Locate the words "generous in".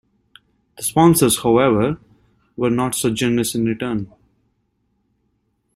3.13-3.65